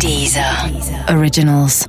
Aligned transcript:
Dieser 0.00 0.70
Originals. 1.08 1.86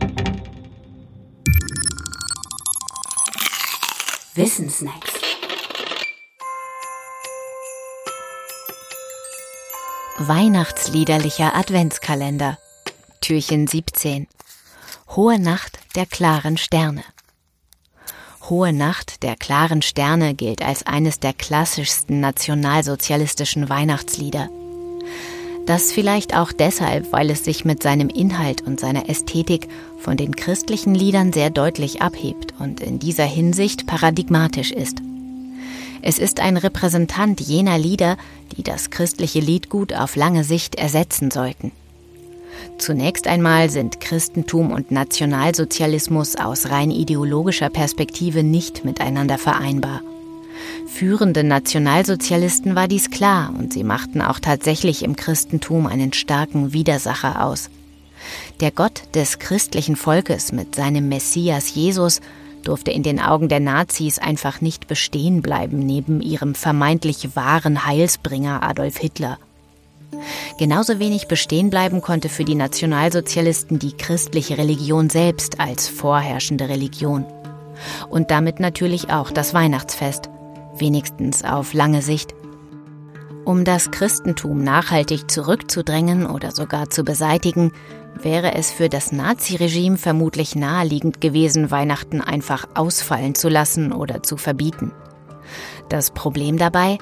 Wissensnacks. 4.36 5.12
Weihnachtsliederlicher 10.18 11.56
Adventskalender. 11.56 12.58
Türchen 13.22 13.68
17. 13.68 14.28
Hohe 15.10 15.40
Nacht 15.40 15.80
der 15.96 16.06
klaren 16.06 16.58
Sterne. 16.58 17.04
Hohe 18.50 18.72
Nacht 18.72 19.24
der 19.24 19.36
klaren 19.36 19.82
Sterne 19.82 20.36
gilt 20.36 20.62
als 20.62 20.86
eines 20.86 21.20
der 21.20 21.34
klassischsten 21.34 22.20
nationalsozialistischen 22.20 23.70
Weihnachtslieder. 23.70 24.50
Das 25.66 25.92
vielleicht 25.92 26.36
auch 26.36 26.52
deshalb, 26.52 27.12
weil 27.12 27.32
es 27.32 27.44
sich 27.44 27.66
mit 27.66 27.82
seinem 27.82 28.10
Inhalt 28.10 28.62
und 28.62 28.80
seiner 28.80 29.10
Ästhetik 29.10 29.68
von 29.98 30.16
den 30.16 30.36
christlichen 30.36 30.94
Liedern 30.94 31.34
sehr 31.34 31.50
deutlich 31.50 32.04
abhebt 32.04 32.54
und 32.60 32.82
in 32.82 33.00
dieser 33.00 33.26
Hinsicht 33.26 33.88
paradigmatisch 33.88 34.72
ist. 34.72 35.02
Es 36.04 36.20
ist 36.20 36.40
ein 36.40 36.58
Repräsentant 36.58 37.42
jener 37.42 37.80
Lieder, 37.80 38.18
die 38.56 38.62
das 38.62 38.92
christliche 38.92 39.40
Liedgut 39.40 39.94
auf 39.94 40.16
lange 40.16 40.44
Sicht 40.44 40.76
ersetzen 40.76 41.32
sollten. 41.32 41.72
Zunächst 42.78 43.26
einmal 43.26 43.72
sind 43.72 44.00
Christentum 44.00 44.72
und 44.72 44.92
Nationalsozialismus 44.92 46.36
aus 46.36 46.70
rein 46.70 46.92
ideologischer 46.92 47.70
Perspektive 47.70 48.44
nicht 48.44 48.86
miteinander 48.86 49.40
vereinbar. 49.40 50.02
Führenden 50.88 51.48
Nationalsozialisten 51.48 52.76
war 52.76 52.88
dies 52.88 53.10
klar 53.10 53.54
und 53.58 53.74
sie 53.74 53.84
machten 53.84 54.22
auch 54.22 54.40
tatsächlich 54.40 55.04
im 55.04 55.16
Christentum 55.16 55.88
einen 55.88 56.14
starken 56.14 56.74
Widersacher 56.74 57.44
aus. 57.44 57.70
Der 58.62 58.72
Gott 58.72 59.04
des 59.14 59.40
christlichen 59.40 59.96
Volkes 59.96 60.52
mit 60.52 60.76
seinem 60.76 61.10
Messias 61.10 61.76
Jesus 61.76 62.22
durfte 62.64 62.92
in 62.92 63.04
den 63.04 63.20
Augen 63.20 63.50
der 63.50 63.60
Nazis 63.60 64.20
einfach 64.20 64.62
nicht 64.62 64.88
bestehen 64.88 65.42
bleiben 65.42 65.80
neben 65.80 66.22
ihrem 66.22 66.56
vermeintlich 66.56 67.36
wahren 67.36 67.86
Heilsbringer 67.86 68.64
Adolf 68.64 68.98
Hitler. 68.98 69.38
Genauso 70.58 71.00
wenig 71.00 71.28
bestehen 71.28 71.70
bleiben 71.70 72.02
konnte 72.02 72.30
für 72.30 72.46
die 72.46 72.56
Nationalsozialisten 72.56 73.80
die 73.80 73.92
christliche 73.92 74.58
Religion 74.58 75.10
selbst 75.10 75.60
als 75.60 75.88
vorherrschende 75.88 76.70
Religion. 76.70 77.26
Und 78.10 78.32
damit 78.32 78.60
natürlich 78.60 79.10
auch 79.10 79.32
das 79.32 79.54
Weihnachtsfest, 79.54 80.30
wenigstens 80.80 81.44
auf 81.44 81.74
lange 81.74 82.02
Sicht. 82.02 82.34
Um 83.46 83.64
das 83.64 83.92
Christentum 83.92 84.64
nachhaltig 84.64 85.30
zurückzudrängen 85.30 86.26
oder 86.26 86.52
sogar 86.52 86.90
zu 86.90 87.04
beseitigen, 87.04 87.72
wäre 88.20 88.56
es 88.56 88.72
für 88.72 88.90
das 88.90 89.12
Naziregime 89.12 89.98
vermutlich 89.98 90.56
naheliegend 90.56 91.22
gewesen, 91.22 91.70
Weihnachten 91.70 92.22
einfach 92.22 92.68
ausfallen 92.74 93.36
zu 93.36 93.50
lassen 93.50 93.92
oder 93.92 94.24
zu 94.24 94.38
verbieten. 94.38 94.92
Das 95.90 96.10
Problem 96.10 96.58
dabei, 96.58 96.98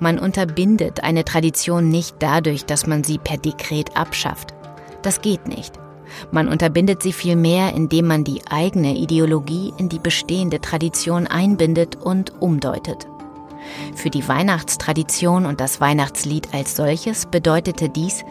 man 0.00 0.18
unterbindet 0.18 1.04
eine 1.04 1.24
Tradition 1.24 1.90
nicht 1.90 2.16
dadurch, 2.20 2.64
dass 2.64 2.86
man 2.86 3.04
sie 3.04 3.18
per 3.18 3.36
Dekret 3.36 3.96
abschafft. 3.96 4.54
Das 5.02 5.20
geht 5.20 5.46
nicht. 5.46 5.74
Man 6.30 6.48
unterbindet 6.48 7.02
sie 7.02 7.12
vielmehr, 7.12 7.74
indem 7.74 8.06
man 8.06 8.24
die 8.24 8.42
eigene 8.48 8.96
Ideologie 8.96 9.72
in 9.76 9.88
die 9.88 9.98
bestehende 9.98 10.60
Tradition 10.60 11.26
einbindet 11.26 11.96
und 11.96 12.40
umdeutet. 12.40 13.06
Für 13.94 14.10
die 14.10 14.26
Weihnachtstradition 14.26 15.46
und 15.46 15.60
das 15.60 15.80
Weihnachtslied 15.80 16.52
als 16.52 16.76
solches 16.76 17.26
bedeutete 17.26 17.88
dies 17.88 18.24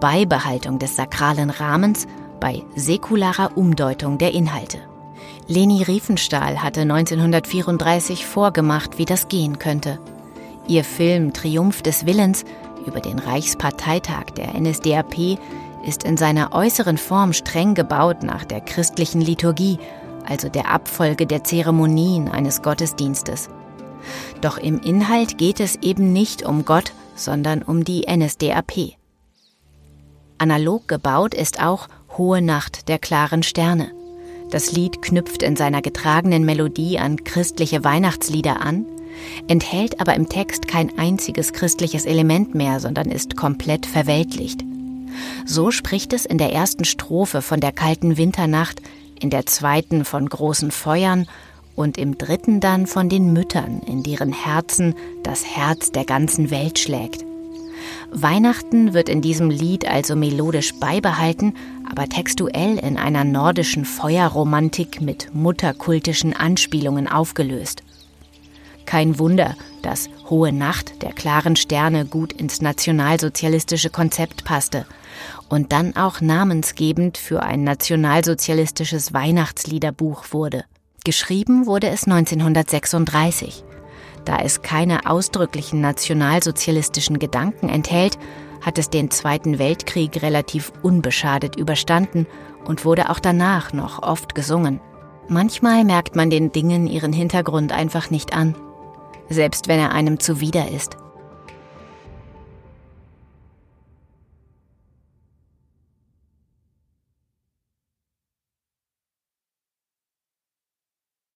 Beibehaltung 0.00 0.78
des 0.78 0.96
sakralen 0.96 1.50
Rahmens 1.50 2.06
bei 2.40 2.62
säkularer 2.76 3.56
Umdeutung 3.56 4.18
der 4.18 4.32
Inhalte. 4.32 4.78
Leni 5.46 5.82
Riefenstahl 5.82 6.62
hatte 6.62 6.82
1934 6.82 8.26
vorgemacht, 8.26 8.98
wie 8.98 9.04
das 9.04 9.28
gehen 9.28 9.58
könnte. 9.58 9.98
Ihr 10.66 10.84
Film 10.84 11.32
Triumph 11.32 11.82
des 11.82 12.06
Willens 12.06 12.44
über 12.86 13.00
den 13.00 13.18
Reichsparteitag 13.18 14.26
der 14.36 14.58
NSDAP 14.58 15.38
ist 15.84 16.04
in 16.04 16.16
seiner 16.16 16.52
äußeren 16.52 16.98
Form 16.98 17.32
streng 17.32 17.74
gebaut 17.74 18.22
nach 18.22 18.44
der 18.44 18.60
christlichen 18.60 19.20
Liturgie, 19.20 19.78
also 20.26 20.48
der 20.48 20.70
Abfolge 20.70 21.26
der 21.26 21.44
Zeremonien 21.44 22.28
eines 22.28 22.62
Gottesdienstes. 22.62 23.48
Doch 24.40 24.58
im 24.58 24.80
Inhalt 24.80 25.38
geht 25.38 25.60
es 25.60 25.76
eben 25.76 26.12
nicht 26.12 26.42
um 26.44 26.64
Gott, 26.64 26.92
sondern 27.14 27.62
um 27.62 27.84
die 27.84 28.06
NSDAP. 28.08 28.96
Analog 30.38 30.86
gebaut 30.86 31.34
ist 31.34 31.60
auch 31.62 31.88
Hohe 32.16 32.40
Nacht 32.40 32.88
der 32.88 32.98
klaren 32.98 33.42
Sterne. 33.42 33.90
Das 34.50 34.72
Lied 34.72 35.02
knüpft 35.02 35.42
in 35.42 35.56
seiner 35.56 35.82
getragenen 35.82 36.44
Melodie 36.44 36.98
an 36.98 37.22
christliche 37.24 37.84
Weihnachtslieder 37.84 38.62
an, 38.62 38.86
enthält 39.46 40.00
aber 40.00 40.14
im 40.14 40.28
Text 40.28 40.68
kein 40.68 40.96
einziges 40.98 41.52
christliches 41.52 42.06
Element 42.06 42.54
mehr, 42.54 42.80
sondern 42.80 43.10
ist 43.10 43.36
komplett 43.36 43.84
verweltlicht. 43.84 44.62
So 45.44 45.70
spricht 45.70 46.12
es 46.12 46.24
in 46.24 46.38
der 46.38 46.52
ersten 46.52 46.84
Strophe 46.84 47.42
von 47.42 47.60
der 47.60 47.72
kalten 47.72 48.16
Winternacht, 48.16 48.80
in 49.20 49.30
der 49.30 49.46
zweiten 49.46 50.04
von 50.04 50.28
großen 50.28 50.70
Feuern 50.70 51.26
und 51.78 51.96
im 51.96 52.18
dritten 52.18 52.58
dann 52.58 52.86
von 52.88 53.08
den 53.08 53.32
Müttern, 53.32 53.80
in 53.86 54.02
deren 54.02 54.32
Herzen 54.32 54.94
das 55.22 55.44
Herz 55.44 55.92
der 55.92 56.04
ganzen 56.04 56.50
Welt 56.50 56.78
schlägt. 56.78 57.24
Weihnachten 58.10 58.94
wird 58.94 59.08
in 59.08 59.20
diesem 59.20 59.48
Lied 59.48 59.86
also 59.86 60.16
melodisch 60.16 60.74
beibehalten, 60.74 61.54
aber 61.88 62.08
textuell 62.08 62.78
in 62.78 62.96
einer 62.96 63.22
nordischen 63.22 63.84
Feuerromantik 63.84 65.00
mit 65.00 65.32
mutterkultischen 65.34 66.34
Anspielungen 66.34 67.06
aufgelöst. 67.06 67.84
Kein 68.84 69.18
Wunder, 69.18 69.54
dass 69.82 70.08
Hohe 70.28 70.52
Nacht 70.52 71.02
der 71.02 71.12
klaren 71.12 71.54
Sterne 71.54 72.06
gut 72.06 72.32
ins 72.32 72.60
nationalsozialistische 72.60 73.90
Konzept 73.90 74.44
passte 74.44 74.84
und 75.48 75.72
dann 75.72 75.94
auch 75.94 76.20
namensgebend 76.20 77.18
für 77.18 77.42
ein 77.42 77.62
nationalsozialistisches 77.62 79.12
Weihnachtsliederbuch 79.12 80.32
wurde. 80.32 80.64
Geschrieben 81.08 81.64
wurde 81.64 81.88
es 81.88 82.04
1936. 82.04 83.64
Da 84.26 84.40
es 84.40 84.60
keine 84.60 85.08
ausdrücklichen 85.08 85.80
nationalsozialistischen 85.80 87.18
Gedanken 87.18 87.70
enthält, 87.70 88.18
hat 88.60 88.76
es 88.76 88.90
den 88.90 89.10
Zweiten 89.10 89.58
Weltkrieg 89.58 90.20
relativ 90.20 90.70
unbeschadet 90.82 91.56
überstanden 91.56 92.26
und 92.66 92.84
wurde 92.84 93.08
auch 93.08 93.20
danach 93.20 93.72
noch 93.72 94.02
oft 94.02 94.34
gesungen. 94.34 94.82
Manchmal 95.28 95.82
merkt 95.84 96.14
man 96.14 96.28
den 96.28 96.52
Dingen 96.52 96.86
ihren 96.86 97.14
Hintergrund 97.14 97.72
einfach 97.72 98.10
nicht 98.10 98.34
an, 98.34 98.54
selbst 99.30 99.66
wenn 99.66 99.80
er 99.80 99.92
einem 99.92 100.20
zuwider 100.20 100.70
ist. 100.70 100.98